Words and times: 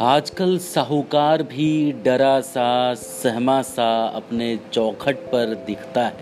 आजकल 0.00 0.58
साहूकार 0.58 1.42
भी 1.42 1.92
डरा 1.92 2.40
सा, 2.40 2.94
सहमा 2.94 3.62
सा 3.62 4.06
अपने 4.06 4.58
चौखट 4.72 5.16
पर 5.16 5.54
दिखता 5.54 6.06
है। 6.06 6.16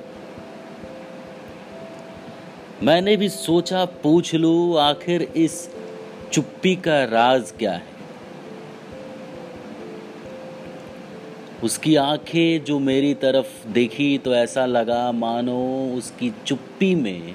मैंने 2.82 3.16
भी 3.16 3.28
सोचा, 3.28 3.84
पूछ 3.84 4.34
लू, 4.34 4.74
आखिर 4.74 5.22
इस 5.22 5.70
चुप्पी 6.32 6.76
का 6.76 7.04
राज 7.04 7.50
क्या 7.50 7.72
है? 7.72 7.82
उसकी 11.64 11.96
आँखें 11.96 12.64
जो 12.64 12.78
मेरी 12.78 13.14
तरफ़ 13.14 13.68
देखी 13.68 14.18
तो 14.18 14.34
ऐसा 14.34 14.66
लगा, 14.66 15.12
मानो 15.12 15.90
उसकी 15.98 16.34
चुप्पी 16.46 16.94
में 16.94 17.34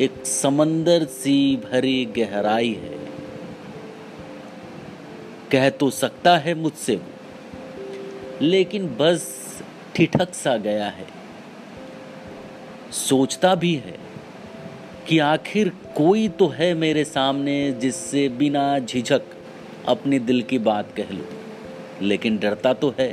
एक 0.00 0.26
समंदर 0.26 1.04
सी 1.04 1.56
भरी 1.56 2.04
गहराई 2.04 2.72
है। 2.72 2.98
कह 5.52 5.68
तो 5.70 5.90
सकता 5.90 6.36
है 6.38 6.54
मुझसे 6.54 6.96
वो, 6.96 7.12
लेकिन 8.42 8.86
बस 9.00 9.24
ठिठक 9.94 10.34
सा 10.34 10.56
गया 10.56 10.88
है। 10.88 11.06
सोचता 12.92 13.54
भी 13.54 13.74
है 13.74 13.96
कि 15.08 15.18
आखिर 15.18 15.68
कोई 15.96 16.28
तो 16.28 16.48
है 16.48 16.74
मेरे 16.74 17.04
सामने 17.04 17.72
जिससे 17.72 18.28
बिना 18.28 18.78
झिझक 18.78 19.22
अपने 19.88 20.18
दिल 20.18 20.42
की 20.42 20.58
बात 20.58 20.92
कह 20.96 21.10
लूँ। 21.10 21.26
लेकिन 22.02 22.38
डरता 22.38 22.72
तो 22.74 22.94
है 23.00 23.10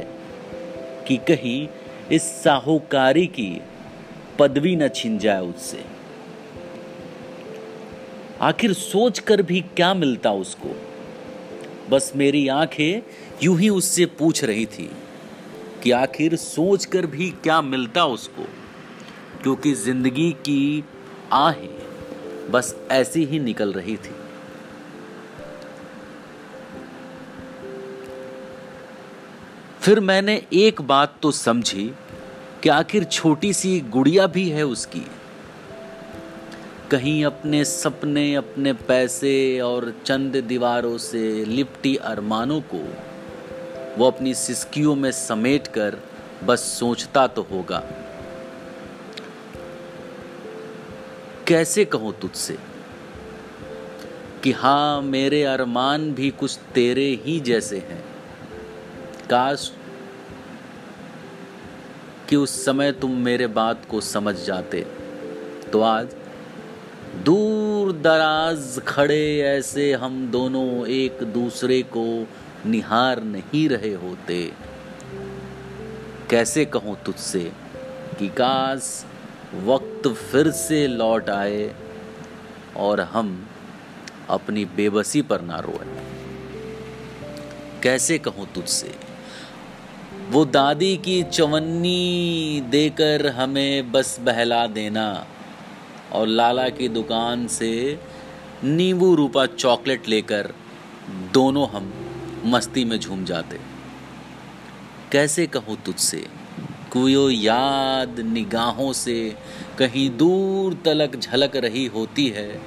कि 1.07 1.17
कहीं 1.17 1.67
इस 2.11 2.23
साहूकारी 2.43 3.25
की 3.27 3.51
पदवी 4.39 4.75
न 4.75 4.87
छिन 4.87 5.17
जाए 5.17 5.41
उससे। 5.41 5.92
आखिर 8.41 8.73
सोच 8.73 9.19
कर 9.19 9.41
भी 9.41 9.61
क्या 9.61 9.93
मिलता 9.93 10.31
उसको? 10.31 10.75
बस 11.89 12.13
मेरी 12.15 12.47
आँखें 12.47 13.01
यूँ 13.43 13.59
ही 13.59 13.69
उससे 13.69 14.05
पूछ 14.05 14.43
रही 14.43 14.65
थी 14.65 14.91
कि 15.83 15.91
आखिर 15.91 16.35
सोच 16.35 16.85
कर 16.85 17.05
भी 17.05 17.29
क्या 17.29 17.61
मिलता 17.61 18.05
उसको? 18.05 18.43
क्योंकि 19.43 19.73
ज़िंदगी 19.73 20.31
की 20.31 20.83
आहें 21.31 21.69
बस 22.51 22.75
ऐसी 22.91 23.25
ही 23.25 23.39
निकल 23.39 23.73
रही 23.73 23.97
थी। 23.97 24.15
फिर 29.81 29.99
मैंने 29.99 30.41
एक 30.53 30.81
बात 30.81 31.15
तो 31.21 31.31
समझी 31.31 31.93
कि 32.63 32.69
आखिर 32.69 33.03
छोटी 33.03 33.53
सी 33.53 33.79
गुड़िया 33.79 34.27
भी 34.27 34.49
है 34.49 34.63
उसकी। 34.63 35.05
कहीं 36.93 37.25
अपने 37.25 37.65
सपने, 37.65 38.35
अपने 38.35 38.73
पैसे 38.73 39.59
और 39.59 39.93
चंद 40.05 40.35
दीवारों 40.35 40.97
से 40.97 41.45
लिपटी 41.45 41.95
अरमानों 41.95 42.61
को 42.61 42.81
वो 43.97 44.07
अपनी 44.07 44.33
सिस्कियों 44.33 44.95
में 44.95 45.11
समेट 45.11 45.67
कर 45.67 45.97
बस 46.43 46.59
सोचता 46.59 47.27
तो 47.27 47.41
होगा। 47.41 47.83
कैसे 51.47 51.85
कहूँ 51.85 52.13
तुझसे 52.19 52.57
कि 54.43 54.51
हाँ 54.51 55.01
मेरे 55.01 55.43
अरमान 55.43 56.13
भी 56.13 56.29
कुछ 56.29 56.57
तेरे 56.75 57.09
ही 57.25 57.39
जैसे 57.39 57.77
हैं। 57.77 58.03
काश 59.29 59.71
कि 62.29 62.35
उस 62.35 62.65
समय 62.65 62.91
तुम 62.91 63.11
मेरे 63.11 63.47
बात 63.47 63.85
को 63.89 64.01
समझ 64.01 64.35
जाते। 64.35 64.85
तो 65.71 65.81
आज 65.81 66.15
दूर 67.15 67.91
दराज 67.91 68.81
खड़े 68.87 69.39
ऐसे 69.39 69.93
हम 69.93 70.31
दोनों 70.31 70.87
एक 70.87 71.23
दूसरे 71.23 71.81
को 71.81 72.27
निहार 72.65 73.23
नहीं 73.23 73.69
रहे 73.69 73.93
होते। 73.93 74.51
कैसे 76.29 76.65
कहूँ 76.65 76.97
तुझसे 77.05 77.51
कि 78.19 78.27
काश 78.27 79.05
वक्त 79.63 80.07
फिर 80.07 80.51
से 80.51 80.87
लौट 80.87 81.29
आए 81.29 81.75
और 82.77 83.01
हम 83.01 83.47
अपनी 84.29 84.65
बेबसी 84.65 85.21
पर 85.21 85.41
ना 85.41 85.59
रोए। 85.59 85.85
कैसे 87.83 88.17
कहूँ 88.17 88.47
तुझसे? 88.55 88.95
वो 90.29 90.45
दादी 90.45 90.97
की 90.97 91.23
चवन्नी 91.23 92.61
देकर 92.69 93.27
हमें 93.27 93.91
बस 93.91 94.19
बहला 94.19 94.67
देना। 94.67 95.27
और 96.13 96.27
लाला 96.27 96.69
की 96.69 96.87
दुकान 96.87 97.47
से 97.47 97.99
नींबू 98.63 99.15
रूपा 99.15 99.45
चॉकलेट 99.45 100.07
लेकर 100.07 100.53
दोनों 101.33 101.67
हम 101.69 101.93
मस्ती 102.45 102.85
में 102.85 102.99
झूम 102.99 103.25
जाते। 103.25 103.59
कैसे 105.11 105.47
कहूँ 105.47 105.77
तुझसे, 105.85 106.27
कोई 106.91 107.35
याद 107.35 108.19
निगाहों 108.19 108.93
से 108.93 109.35
कहीं 109.79 110.17
दूर 110.17 110.73
तलक 110.85 111.15
झलक 111.15 111.55
रही 111.55 111.85
होती 111.85 112.27
है? 112.27 112.61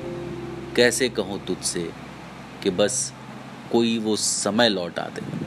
कैसे 0.76 1.08
कहूँ 1.08 1.46
तुझसे 1.46 1.90
कि 2.62 2.70
बस 2.70 3.12
कोई 3.72 3.98
वो 3.98 4.16
समय 4.16 4.68
लौटा 4.68 5.02
दे। 5.02 5.45